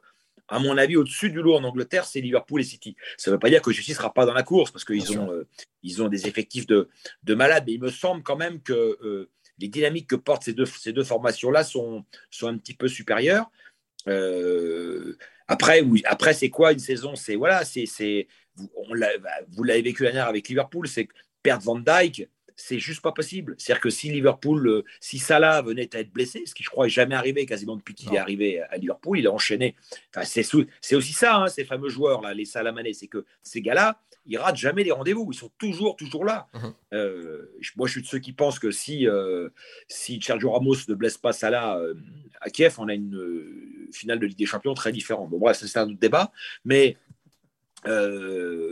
[0.51, 2.97] à mon avis, au-dessus du lot en Angleterre, c'est Liverpool et City.
[3.17, 5.17] Ça ne veut pas dire que Chelsea ne sera pas dans la course, parce qu'ils
[5.17, 5.47] ont, euh,
[5.81, 6.89] ils ont des effectifs de,
[7.23, 10.53] de, malades, mais il me semble quand même que euh, les dynamiques que portent ces
[10.53, 13.49] deux, ces deux formations-là sont, sont un petit peu supérieures.
[14.07, 17.15] Euh, après, après c'est quoi une saison?
[17.15, 18.69] C'est voilà, c'est vous,
[19.49, 21.07] vous l'avez vécu l'année avec Liverpool, c'est
[21.43, 22.29] perdre Van Dyke,
[22.61, 23.55] c'est juste pas possible.
[23.57, 26.85] C'est-à-dire que si Liverpool, euh, si Salah venait à être blessé, ce qui je crois
[26.85, 29.75] est jamais arrivé quasiment depuis qu'il est arrivé à Liverpool, il a enchaîné.
[30.15, 33.99] Enfin, c'est aussi ça, hein, ces fameux joueurs là, les Salamanais, c'est que ces gars-là,
[34.27, 35.27] ils ratent jamais les rendez-vous.
[35.31, 36.47] Ils sont toujours, toujours là.
[36.53, 36.73] Mhm.
[36.93, 39.49] Euh, moi, je suis de ceux qui pensent que si, euh,
[39.87, 41.81] si Sergio Ramos ne blesse pas Salah
[42.39, 45.29] à Kiev, on a une finale de Ligue des Champions très différente.
[45.31, 46.31] Bon, bref, c'est un autre débat.
[46.63, 46.97] Mais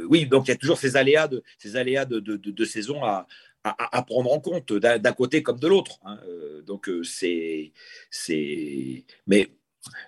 [0.07, 3.25] oui, donc il y a toujours ces aléas de, ces aléas de, de saison à,
[3.63, 5.99] à, prendre en compte d'un côté comme de l'autre.
[6.05, 6.19] Hein.
[6.27, 7.73] Euh, donc euh, c'est
[8.09, 9.49] c'est mais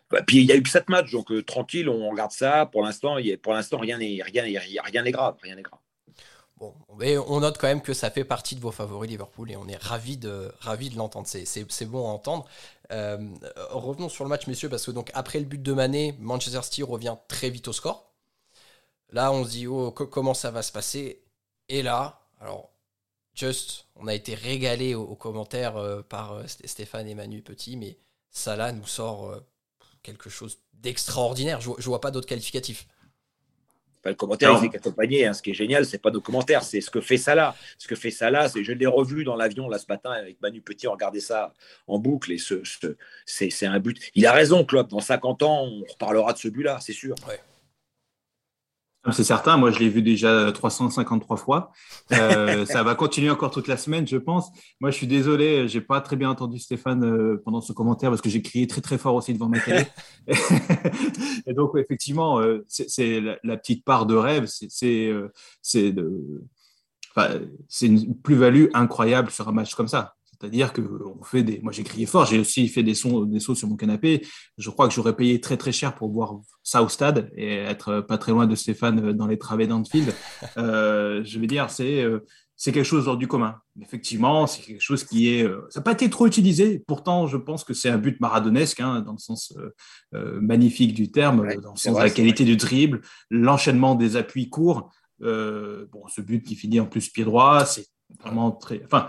[0.09, 2.83] bah, puis il y a eu sept matchs donc euh, tranquille on regarde ça pour
[2.83, 5.79] l'instant pour l'instant rien n'est rien rien n'est grave rien n'est grave.
[6.57, 9.55] Bon, mais on note quand même que ça fait partie de vos favoris Liverpool et
[9.55, 11.25] on est ravi de ravi de l'entendre.
[11.27, 12.47] C'est bon à entendre.
[12.91, 16.83] revenons sur le match, messieurs, parce que donc après le but de Mané, Manchester City
[16.83, 18.13] revient très vite au score.
[19.09, 21.23] Là, on se dit oh, comment ça va se passer?
[21.67, 22.71] Et là, alors
[23.33, 27.97] Just, on a été régalé aux, commentaires euh, par euh, Stéphane et Manu Petit, mais
[28.29, 29.39] Salah nous sort euh,
[30.03, 31.61] quelque chose d'extraordinaire.
[31.61, 32.87] Je, ne vois pas d'autres qualificatifs.
[34.03, 35.25] le commentaire, il fait qu'accompagner.
[35.25, 35.33] Hein.
[35.33, 37.55] Ce qui est génial, c'est pas nos commentaires, c'est ce que fait Salah.
[37.77, 40.61] Ce que fait Salah, c'est je l'ai revu dans l'avion là ce matin avec Manu
[40.61, 41.53] Petit, on regardait ça
[41.87, 42.61] en boucle et ce,
[43.25, 43.97] c'est un but.
[44.13, 44.89] Il a raison, Klopp.
[44.89, 47.15] Dans 50 ans, on reparlera de ce but-là, c'est sûr.
[49.11, 51.71] C'est certain, moi je l'ai vu déjà 353 fois.
[52.11, 54.51] Euh, ça va continuer encore toute la semaine, je pense.
[54.79, 58.21] Moi je suis désolé, j'ai pas très bien entendu Stéphane euh, pendant ce commentaire parce
[58.21, 59.85] que j'ai crié très très fort aussi devant ma télé.
[61.47, 65.07] et donc effectivement, euh, c'est la, petite part de rêve, c'est c'est
[67.81, 70.13] une plus-value incroyable sur un match comme ça.
[70.41, 71.59] C'est-à-dire que on fait des.
[71.61, 72.25] Moi, j'ai crié fort.
[72.25, 74.25] J'ai aussi fait des sons, des sauts sur mon canapé.
[74.57, 78.01] Je crois que j'aurais payé très très cher pour voir ça au stade et être
[78.01, 80.13] pas très loin de Stéphane dans les travées d'Anfield.
[80.57, 82.25] Euh, je veux dire, c'est euh,
[82.55, 83.55] c'est quelque chose hors du commun.
[83.81, 85.43] Effectivement, c'est quelque chose qui est.
[85.43, 86.83] Euh, ça n'a pas été trop utilisé.
[86.87, 89.53] Pourtant, je pense que c'est un but maradonesque, hein, dans le sens
[90.11, 94.91] magnifique du terme, dans le sens de la qualité du dribble, l'enchaînement des appuis courts.
[95.19, 97.87] bon, ce but qui finit en plus pied droit, c'est
[98.19, 98.83] vraiment très.
[98.85, 99.07] Enfin,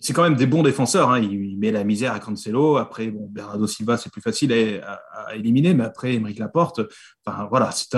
[0.00, 1.10] c'est quand même des bons défenseurs.
[1.10, 1.20] Hein.
[1.20, 2.76] Il, met la misère à Cancelo.
[2.76, 6.80] Après, bon, Bernardo Silva, c'est plus facile à, éliminer, mais après, Émeric Laporte,
[7.24, 7.96] enfin, voilà, c'est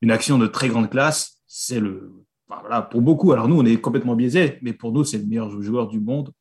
[0.00, 1.38] une action de très grande classe.
[1.46, 2.12] C'est le,
[2.90, 3.32] pour beaucoup.
[3.32, 6.32] Alors nous, on est complètement biaisés, mais pour nous, c'est le meilleur joueur du monde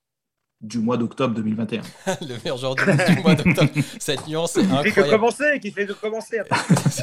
[0.62, 1.82] du mois d'octobre 2021.
[2.22, 2.84] le meilleur joueur du,
[3.22, 3.72] mois d'octobre.
[4.00, 4.89] Cette nuance est incroyable.
[4.89, 6.41] Qui fait que commencer, qui fait que commencer.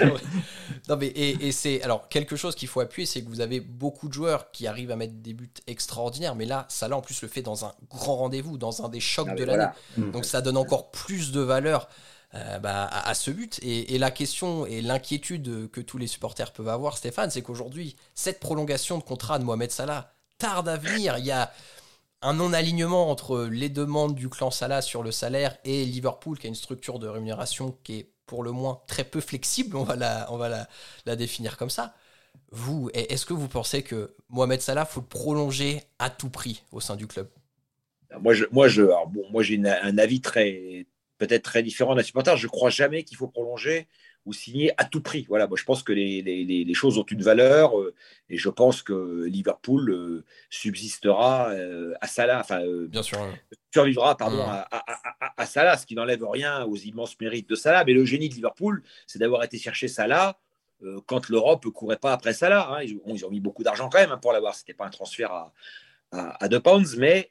[0.89, 4.09] non mais et, c'est alors quelque chose qu'il faut appuyer, c'est que vous avez beaucoup
[4.09, 7.23] de joueurs qui arrivent à mettre des buts extraordinaires, mais là, ça là en plus
[7.23, 9.69] le fait dans un grand rendez-vous, dans un des chocs ah, de l'année.
[9.97, 11.89] Donc ça donne encore plus de valeur.
[12.35, 13.59] Euh, bah, à, ce but.
[13.63, 17.97] Et, et la question et l'inquiétude que tous les supporters peuvent avoir, Stéphane, c'est qu'aujourd'hui,
[18.15, 21.19] cette prolongation de contrat de Mohamed Salah tarde à venir.
[21.19, 21.51] Il y a,
[22.27, 26.49] un non-alignement entre les demandes du clan Salah sur le salaire et Liverpool, qui a
[26.49, 30.27] une structure de rémunération qui est pour le moins très peu flexible, on va la,
[30.33, 30.67] on va
[31.07, 31.95] la, définir comme ça.
[32.51, 36.97] Vous, est-ce que vous pensez que Mohamed Salah faut prolonger à tout prix au sein
[36.97, 37.29] du club?
[38.21, 38.67] Moi, je, moi,
[39.31, 40.87] moi, j'ai un avis très,
[41.19, 42.37] peut-être très différent d'un supporter.
[42.37, 43.87] Je crois jamais qu'il faut prolonger
[44.27, 45.25] ou signer à tout prix.
[45.29, 47.95] Voilà, moi, je pense que les, les, les choses ont une valeur euh,
[48.29, 53.19] et je pense que Liverpool euh, subsistera euh, à Salah, enfin, Bien sûr,
[53.73, 54.51] survivra pardon, mmh.
[54.51, 57.85] à, à, à, Salah, ce qui n'enlève rien aux immenses mérites de Salah.
[57.85, 60.39] Mais le génie de Liverpool, c'est d'avoir été chercher Salah
[61.07, 62.69] quand l'Europe ne courait pas après Salah.
[62.71, 62.83] Hein.
[62.83, 64.55] Ils, ont mis beaucoup d'argent quand même hein, pour l'avoir.
[64.55, 65.53] Ce n'était pas un transfert à,
[66.11, 67.31] à, 2 pounds, mais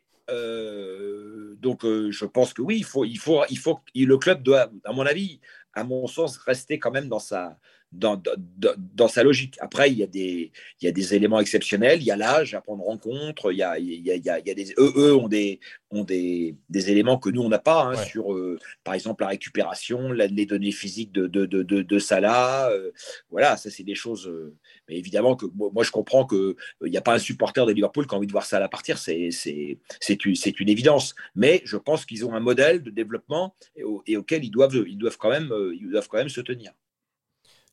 [1.60, 4.94] donc je pense que oui, il faut, il faut, il faut, le club doit, à
[4.94, 5.42] mon avis,
[5.76, 7.60] à mon sens, rester quand même dans sa,
[7.92, 8.22] dans,
[8.78, 9.58] dans, sa logique.
[9.60, 12.54] Après, il y, a des, il y a des éléments exceptionnels, il y a l'âge
[12.54, 15.16] à prendre en compte, il y a, il y a, il y a des, eux,
[15.16, 15.60] ont, des,
[15.92, 19.30] ont des, des éléments que nous, on n'a pas, hein, sur, euh, par exemple, la
[19.30, 22.70] récupération, les données physiques de, de, de, de Salah.
[22.72, 22.92] Euh,
[23.30, 24.32] voilà, ça, c'est des choses.
[24.86, 28.08] Euh, mais évidemment, que moi, je comprends qu'il n'y a pas un supporter de Liverpool
[28.08, 29.30] qui a envie de voir Salah partir, c'est
[30.26, 31.16] une, évidence.
[31.36, 35.18] Mais je pense qu'ils ont un modèle de développement et, auquel ils doivent, ils, doivent
[35.18, 36.72] quand même, se tenir.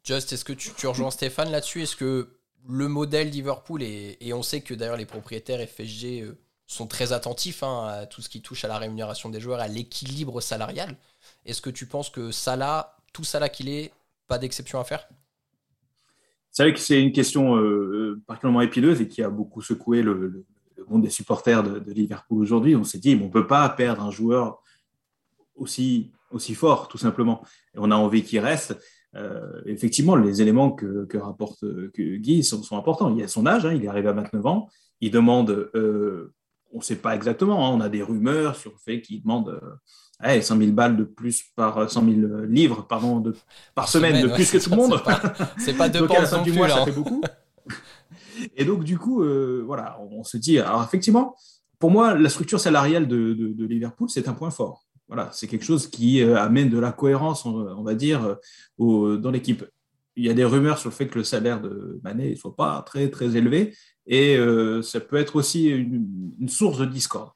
[0.05, 1.83] Just, est-ce que tu, rejoins Stéphane là-dessus?
[1.83, 2.29] Est-ce que
[2.68, 7.12] le modèle Liverpool, et, et on sait que d'ailleurs les propriétaires FSG euh, sont très
[7.12, 10.96] attentifs hein, à tout ce qui touche à la rémunération des joueurs, à l'équilibre salarial,
[11.44, 13.92] est-ce que tu penses que Salah, tout Salah qu'il est,
[14.29, 15.09] pas d'exception à faire?
[16.52, 20.44] C'est vrai que c'est une question euh, particulièrement épineuse et qui a beaucoup secoué le,
[20.86, 22.76] monde des supporters de, Liverpool aujourd'hui.
[22.76, 24.62] On s'est dit, on ne peut pas perdre un joueur
[25.56, 27.42] aussi, aussi fort, tout simplement.
[27.74, 28.76] On a envie qu'il reste.
[29.14, 31.64] Euh, effectivement, les éléments que, rapporte
[31.96, 33.14] Guy sont, importants.
[33.16, 34.68] Il a son âge, hein, il est arrivé à 29 ans.
[35.00, 36.34] Il demande, euh,
[36.70, 39.48] on ne sait pas exactement, hein, on a des rumeurs sur le fait qu'il demande
[39.48, 39.74] euh,
[40.22, 42.14] hey, 100 000 balles de plus par 100 000
[42.48, 43.35] livres pardon, de,
[43.74, 45.00] par, semaine, semaine, de plus ouais, que tout le monde.
[45.58, 46.76] C'est pas, pas deux pentes non du plus, mois, là.
[46.76, 47.22] ça fait beaucoup.
[48.56, 51.37] Et donc, du coup, euh, voilà, on se dit, alors effectivement,
[51.78, 54.85] pour moi, la structure salariale de, de, de Liverpool, c'est un point fort.
[55.08, 58.35] Voilà, c'est quelque chose qui euh, amène de la cohérence, on, on va dire, euh,
[58.78, 59.64] au, dans l'équipe.
[60.16, 62.54] Il y a des rumeurs sur le fait que le salaire de Mané ne soit
[62.54, 63.74] pas très, très élevé,
[64.06, 67.30] et euh, ça peut être aussi une, une source de discorde.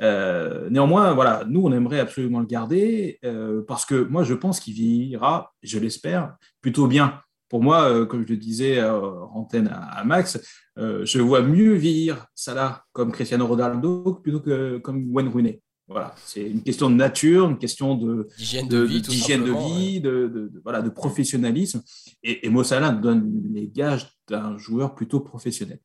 [0.00, 4.60] Euh, néanmoins, voilà, nous, on aimerait absolument le garder euh, parce que moi, je pense
[4.60, 7.20] qu'il vieillira, je l'espère, plutôt bien.
[7.48, 10.40] Pour moi, euh, comme je le disais en antenne à, à Max,
[10.76, 15.60] je vois mieux vieillir Salah comme Cristiano Ronaldo plutôt que comme Wayne Rooney.
[15.88, 19.50] Voilà, c'est une question de nature, une question de d'hygiène de, de, vie, de, de,
[19.50, 20.00] vie ouais.
[20.00, 21.82] de, de, voilà, de professionnalisme.
[22.22, 25.80] Et, et Mo Salah donne les gages d'un joueur plutôt professionnel.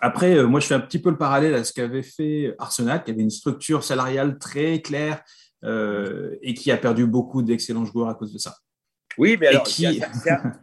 [0.00, 3.04] Après, euh, moi, je fais un petit peu le parallèle à ce qu'avait fait Arsenal,
[3.04, 5.22] qui avait une structure salariale très claire
[5.64, 8.56] euh, et qui a perdu beaucoup d'excellents joueurs à cause de ça.
[9.18, 10.00] Oui, mais alors, qui...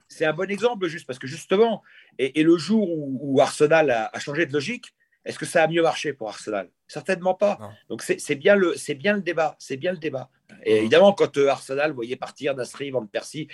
[0.08, 1.84] c'est un, un, bon exemple, juste parce que justement,
[2.18, 4.96] et, et le jour où, où Arsenal a, a, changé de logique,
[5.26, 6.70] est-ce que ça a mieux marché pour Arsenal?
[6.88, 7.58] Certainement pas.
[7.60, 7.70] Non.
[7.90, 10.30] Donc c'est bien le c'est bien le débat, c'est bien le débat.
[10.64, 10.78] Et mmh.
[10.78, 13.48] évidemment, quand euh, Arsenal voyait partir Nasri, Van Persie,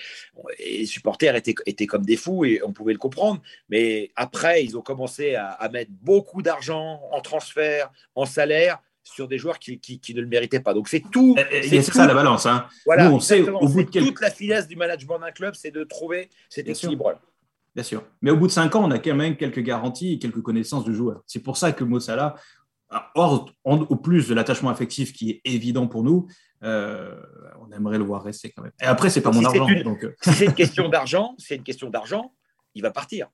[0.60, 3.42] et les supporters étaient, étaient comme des fous et on pouvait le comprendre.
[3.70, 9.28] Mais après, ils ont commencé à, à mettre beaucoup d'argent en transfert, en salaire sur
[9.28, 10.74] des joueurs qui, qui, qui, ne le méritaient pas.
[10.74, 11.36] Donc c'est tout.
[11.52, 12.46] C'est ça la balance.
[12.46, 12.68] Hein.
[12.86, 14.06] Voilà, Nous, on sait au bout de quel...
[14.06, 17.20] toute la finesse du management d'un club, c'est de trouver cet équilibre-là.
[17.76, 18.04] Bien sûr.
[18.22, 20.84] Mais au bout de cinq ans, on a quand même quelques garanties et quelques connaissances
[20.84, 21.24] du joueur.
[21.26, 22.36] C'est pour ça que Mossala,
[23.16, 26.28] hors, au plus de l'attachement affectif qui est évident pour nous,
[26.64, 27.22] euh,
[27.60, 28.72] on aimerait le voir rester quand même.
[28.82, 29.68] Et après, c'est pas mon argent.
[29.68, 30.06] Une, donc...
[30.22, 32.34] Si c'est une question d'argent, c'est une question d'argent,
[32.76, 33.30] il va partir.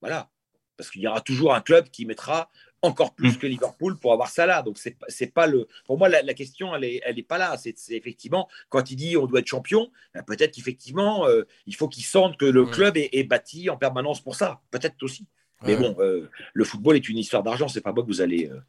[0.00, 0.28] Voilà.
[0.76, 2.50] Parce qu'il y aura toujours un club qui mettra
[2.82, 3.38] encore plus mmh.
[3.38, 4.62] que Liverpool pour avoir ça là.
[4.62, 5.68] Donc c'est c'est pas le.
[5.86, 7.56] Pour moi la, la, question elle est elle est pas là.
[7.56, 11.88] C'est effectivement quand il dit on doit être champion, ben peut-être qu'effectivement euh, il faut
[11.88, 12.70] qu'il sente que le mmh.
[12.70, 14.60] club est, est, bâti en permanence pour ça.
[14.70, 15.26] Peut-être aussi.
[15.66, 17.68] Mais bon, euh, le football est une histoire d'argent.
[17.68, 18.50] C'est pas moi que vous allez.
[18.50, 18.60] Euh,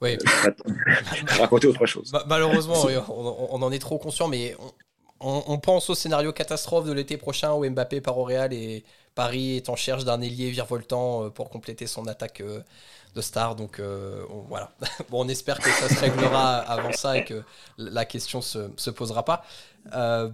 [0.00, 0.18] oui.
[1.38, 2.12] raconter autre chose.
[2.26, 4.56] Malheureusement, oui, on, on, en est trop conscient, mais
[5.20, 8.84] on, on, pense au scénario catastrophe de l'été prochain où Mbappé part au Real et
[9.14, 12.42] Paris est en cherche d'un ailier virevoltant pour compléter son attaque
[13.14, 13.56] de stars.
[13.56, 14.72] Donc euh, on, voilà.
[15.10, 17.42] bon, on espère que ça se réglera avant ça et que
[17.78, 19.44] la question se, se posera pas.
[19.94, 20.30] Euh,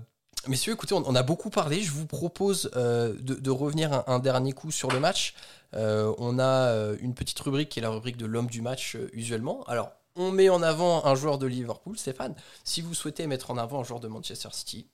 [0.46, 1.82] messieurs, écoutez, on, a beaucoup parlé.
[1.82, 5.34] Je vous propose euh, de, revenir un, dernier coup sur le match.
[5.74, 9.64] Euh, on a une petite rubrique qui est la rubrique de l'homme du match usuellement.
[9.64, 12.34] Alors, on met en avant un joueur de Liverpool, Stéphane.
[12.64, 14.86] Si vous souhaitez mettre en avant un joueur de Manchester City,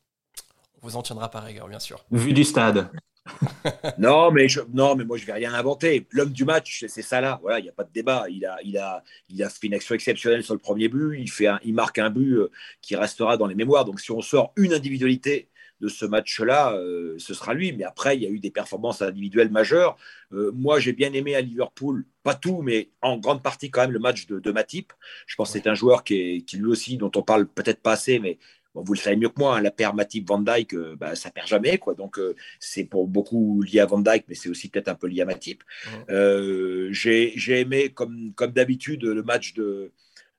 [0.83, 2.05] on vous en tiendra par rigueur, bien sûr.
[2.11, 2.91] Vu du stade
[3.99, 6.07] non, mais je, non, mais moi je vais rien inventer.
[6.11, 7.39] L'homme du match, c'est ça là.
[7.43, 8.27] Voilà, il n'y a pas de débat.
[8.29, 11.19] Il a, il a, il a fait une action exceptionnelle sur le premier but.
[11.19, 12.51] Il fait, un, il marque un but euh,
[12.83, 13.85] qui restera dans les mémoires.
[13.85, 15.49] Donc si on sort une individualité
[15.81, 17.73] de ce match-là, euh, ce sera lui.
[17.73, 19.97] Mais après, il y a eu des performances individuelles majeures.
[20.33, 23.93] Euh, moi, j'ai bien aimé à Liverpool, pas tout, mais en grande partie quand même
[23.93, 24.93] le match de, de Matip.
[25.27, 27.81] Je pense que c'est un joueur qui, est, qui lui aussi, dont on parle peut-être
[27.81, 28.39] pas assez, mais
[28.75, 31.15] Bon, vous le savez mieux que moi, hein, la paire Matip Van Dyke, euh, bah,
[31.15, 31.95] ça perd jamais, quoi.
[31.95, 35.07] Donc euh, c'est pour beaucoup lié à Van Dyke, mais c'est aussi peut-être un peu
[35.07, 35.63] lié à Matip.
[35.63, 35.91] Mmh.
[36.11, 39.93] Euh, J'ai aimé, comme, comme d'habitude, le match de,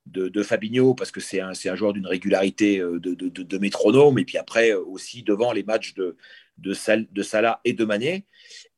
[0.06, 4.20] de, de, Fabinho parce que c'est un, un, joueur d'une régularité de, de, de, métronome.
[4.20, 6.16] Et puis après aussi devant les matchs de,
[6.58, 8.26] de, Sal, de Salah et de Mané.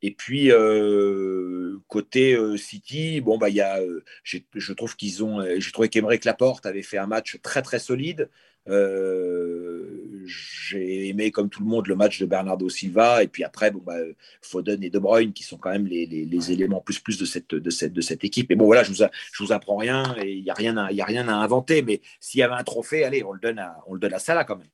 [0.02, 5.24] Et puis euh, côté euh, City, bon bah il y a, euh, je trouve qu'ils
[5.24, 8.30] ont, j'ai trouvé qu'Emeric Laporte avait fait un match très très solide.
[8.68, 13.22] Euh, j'ai aimé, comme tout le monde, le match de Bernardo Silva.
[13.22, 13.96] Et puis après, bon, bah,
[14.42, 17.24] Foden et De Bruyne, qui sont quand même les, les, les éléments plus plus de
[17.24, 18.50] cette, de, cette, de cette équipe.
[18.50, 20.76] Et bon, voilà, je vous, a, je vous apprends rien et il n'y a, rien
[20.76, 21.82] à, y a rien à inventer.
[21.82, 24.18] Mais s'il y avait un trophée, allez, on le donne à, on le donne à
[24.18, 24.68] Salah quand même.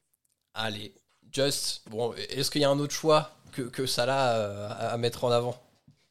[0.54, 0.92] Allez,
[1.30, 4.96] Just, bon, est-ce qu'il y a un autre choix que, que Salah euh, à, à
[4.98, 5.56] mettre en avant?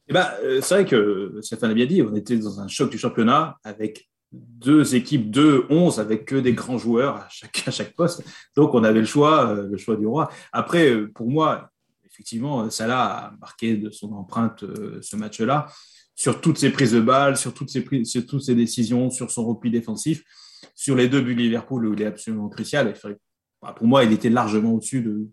[0.07, 0.29] Eh ben,
[0.61, 4.09] c'est vrai que Stéphane a bien dit, on était dans un choc du championnat avec
[4.33, 8.23] deux équipes de 11 avec que des grands joueurs à chaque, poste.
[8.55, 10.29] Donc, on avait le choix, euh, le choix du roi.
[10.51, 11.69] Après, pour moi,
[12.05, 14.63] effectivement, Salah a marqué de son empreinte
[15.01, 15.67] ce match-là
[16.15, 19.45] sur toutes ses prises de balles, sur toutes ses, sur toutes ses décisions, sur son
[19.45, 20.23] repli défensif,
[20.75, 22.93] sur les deux buts de Liverpool où il est absolument crucial.
[23.61, 25.27] Bah, pour moi, il était largement au-dessus de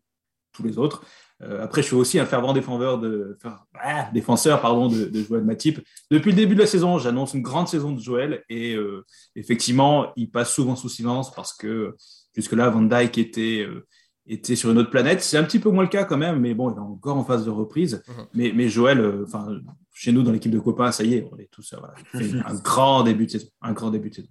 [0.53, 1.05] tous les autres.
[1.43, 3.39] Euh, après, je suis aussi un fervent défenseur de,
[3.75, 5.81] ah, défenseur pardon, de, de, Joël Matip.
[6.11, 9.05] Depuis le début de la saison, j'annonce une grande saison de Joël et euh,
[9.37, 11.97] effectivement, il passe souvent sous silence parce que
[12.35, 13.87] jusque-là, Van Dyke était, euh,
[14.27, 15.23] était sur une autre planète.
[15.23, 17.25] C'est un petit peu moins le cas quand même, mais bon, il est encore en
[17.25, 18.03] phase de reprise.
[18.07, 18.27] Mhm.
[18.35, 19.49] mais, mais, Joël, enfin,
[19.95, 21.95] chez nous, dans l'équipe de copains, ça y est, on est tous voilà,
[22.47, 23.49] un grand début de saison.
[23.63, 24.29] Un grand début de saison.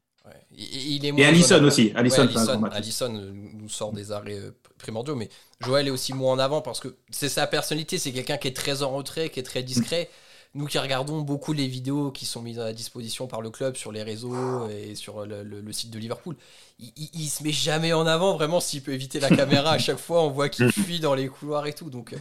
[0.60, 1.91] Et Allison aussi.
[1.95, 4.39] Allison, nous sort des arrêts
[4.78, 5.30] primordiaux, mais
[5.62, 8.56] Joël est aussi moins en avant parce que c'est sa personnalité, c'est quelqu'un qui est
[8.56, 10.10] très en retrait, qui est très discret.
[10.56, 13.91] Nous qui regardons beaucoup les vidéos qui sont mises à disposition par le club sur
[13.91, 16.36] les réseaux et sur le, site de Liverpool,
[16.80, 19.74] il, il, se met jamais en avant vraiment s'il peut éviter la caméra.
[19.74, 21.91] à chaque fois, on voit qu'il fuit dans les couloirs et tout.
[21.91, 22.15] Donc,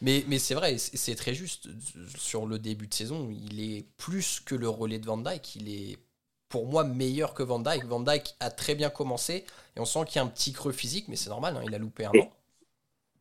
[0.00, 1.68] mais, mais c'est vrai, c'est très juste.
[2.16, 5.56] Sur le début de saison, il est plus que le relais de Van Dyke.
[5.56, 5.98] Il est
[6.54, 7.84] pour moi meilleur que Van Dyke.
[7.86, 10.70] Van Dyke a très bien commencé et on sent qu'il y a un petit creux
[10.70, 12.32] physique, mais c'est normal, hein, il a loupé un an.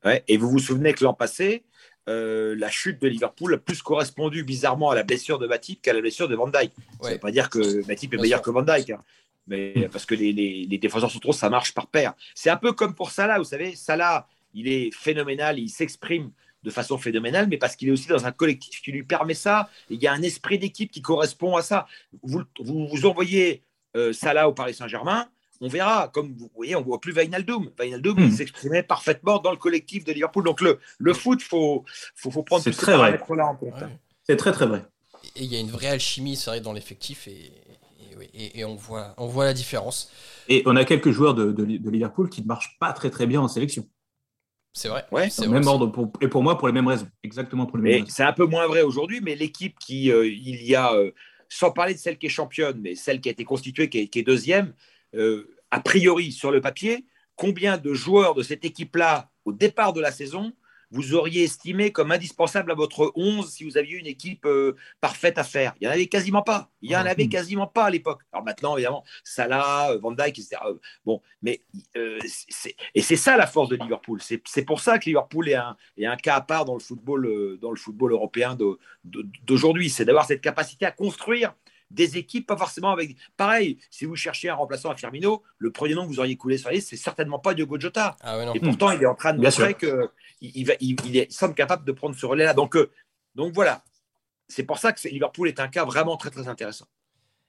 [0.05, 1.63] Ouais, et vous vous souvenez que l'an passé,
[2.09, 5.93] euh, la chute de Liverpool a plus correspondu bizarrement à la blessure de Matip qu'à
[5.93, 6.73] la blessure de Van Dyke.
[7.01, 9.01] Ça ne veut pas dire que Matip est meilleur que Van Dyke, hein.
[9.47, 12.13] mais parce que les, les, les défenseurs centraux, ça marche par paire.
[12.35, 16.29] C'est un peu comme pour Salah, vous savez, Salah, il est phénoménal, il s'exprime
[16.63, 19.69] de façon phénoménale, mais parce qu'il est aussi dans un collectif qui lui permet ça.
[19.89, 21.87] il y a un esprit d'équipe qui correspond à ça.
[22.21, 23.63] Vous, vous, envoyez
[23.95, 25.27] euh, Salah au Paris Saint-Germain,
[25.61, 26.09] on verra.
[26.13, 27.71] Comme vous voyez, on ne voit plus Vainaldoum.
[27.77, 28.31] Vainaldoum, il hmm.
[28.31, 30.43] s'exprimait parfaitement dans le collectif de Liverpool.
[30.43, 33.73] Donc le, le foot, il faut, faut, faut, prendre tous ces paramètres-là en compte.
[34.23, 34.83] C'est très très vrai.
[35.35, 37.51] Et il y a une vraie alchimie, c'est vrai, dans l'effectif et,
[38.33, 40.11] et, on, voit, on voit la différence.
[40.47, 43.25] Et on a quelques joueurs de, de, de Liverpool qui ne marchent pas très très
[43.25, 43.87] bien en sélection.
[44.73, 45.05] C'est vrai.
[45.11, 47.83] Ouais, c'est même ordre pour, et pour moi pour les mêmes raisons, exactement pour les
[47.83, 48.07] mêmes raisons.
[48.09, 51.11] C'est un peu moins vrai aujourd'hui, mais l'équipe qui euh, il y a, euh,
[51.47, 54.23] sans parler de celle qui est championne, mais celle qui a été constituée, qui est,
[54.23, 54.73] deuxième,
[55.13, 57.05] euh, a priori sur le papier,
[57.35, 60.53] combien de joueurs de cette équipe-là au départ de la saison
[60.93, 65.39] vous auriez estimé comme indispensable à votre 11 si vous aviez une équipe euh, parfaite
[65.39, 66.69] à faire Il n'y en avait quasiment pas.
[66.83, 68.21] Il n'y en avait quasiment pas à l'époque.
[68.31, 70.57] Alors maintenant, évidemment, Salah, euh, Van Dijk, etc.
[70.67, 71.61] Euh, bon, mais
[71.95, 74.21] et c'est ça la force de Liverpool.
[74.21, 77.57] C'est pour ça que Liverpool est un, est un, cas à part dans le football,
[77.59, 78.55] dans le football européen
[79.03, 79.89] d'aujourd'hui.
[79.89, 81.53] C'est d'avoir cette capacité à construire
[81.91, 83.15] des équipes, pas forcément avec.
[83.37, 86.57] Pareil, si vous cherchez un remplaçant à Firmino, le premier nom que vous auriez coulé
[86.57, 88.15] sur la liste, c'est certainement pas Diogo Jota.
[88.21, 90.09] Ah et pourtant, il est en train de montrer qu'il
[90.41, 92.53] il, il, est semble capable de prendre ce relais-là.
[92.53, 92.91] Donc, euh,
[93.35, 93.83] donc voilà.
[94.47, 96.85] C'est pour ça que Liverpool est un cas vraiment très très intéressant.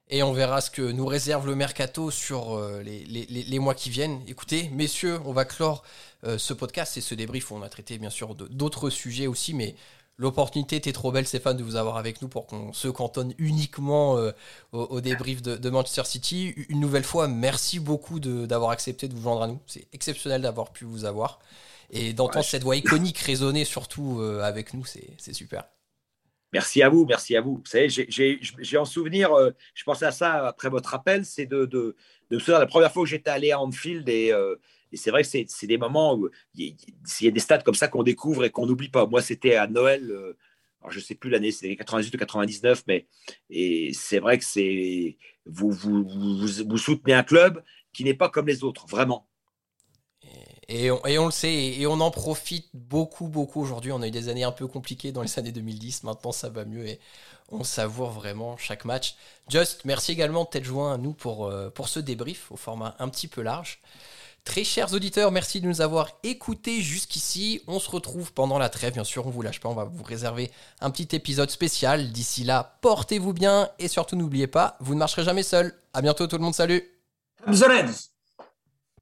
[0.09, 3.75] Et on verra ce que nous réserve le mercato sur euh, les, les, les, mois
[3.75, 4.21] qui viennent.
[4.27, 5.83] Écoutez, messieurs, on va clore
[6.25, 7.51] euh, ce podcast et ce débrief.
[7.53, 9.75] On a traité bien sûr d'autres sujets aussi, mais
[10.17, 14.17] L'opportunité était trop belle, Stéphane, de vous avoir avec nous pour qu'on se cantonne uniquement
[14.17, 14.31] euh,
[14.71, 16.55] au, débrief de, Manchester City.
[16.69, 19.59] Une nouvelle fois, merci beaucoup d'avoir accepté de vous joindre à nous.
[19.67, 21.41] C'est exceptionnel d'avoir pu vous avoir.
[21.91, 25.65] Et d'entendre cette voix iconique résonner surtout euh, avec nous, c'est super.
[26.53, 27.57] Merci à vous, merci à vous.
[27.57, 31.65] Vous savez, j'ai en souvenir, euh, je pensais à ça après votre appel, c'est de,
[31.65, 31.97] de,
[32.31, 34.33] de, la première fois que j'étais allé à Anfield et
[34.95, 36.77] et c'est vrai que c'est des moments où il
[37.21, 39.07] y, a des stades comme ça qu'on découvre et qu'on n'oublie pas.
[39.07, 40.37] Moi, c'était à Noël, euh,
[40.81, 43.09] alors je ne sais plus l'année, c'était 98 ou 99, mais
[43.93, 45.15] c'est vrai que
[45.47, 49.27] vous, soutenez un club qui n'est pas comme les autres, vraiment.
[50.69, 53.91] Et on, et on, le sait, et on en profite beaucoup, beaucoup aujourd'hui.
[53.91, 56.05] On a eu des années un peu compliquées dans les années 2010.
[56.05, 57.01] Maintenant, ça va mieux et
[57.51, 59.17] on savoure vraiment chaque match.
[59.49, 62.97] Just, merci également de t'être joint à nous pour, euh, pour ce débrief au format
[62.99, 63.81] un petit peu large.
[64.45, 67.63] Très chers auditeurs, merci de nous avoir écoutés jusqu'ici.
[67.67, 70.05] On se retrouve pendant la trêve, bien sûr, on vous lâche pas, on va vous
[70.05, 72.13] réserver un petit épisode spécial.
[72.13, 75.73] D'ici là, portez-vous bien et surtout n'oubliez pas, vous ne marcherez jamais seul.
[75.95, 76.85] À bientôt tout le monde, salut.